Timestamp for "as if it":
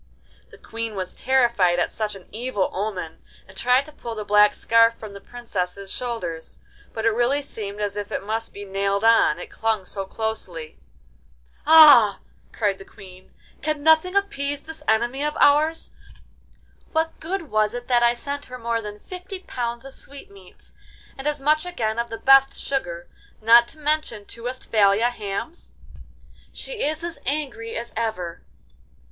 7.79-8.23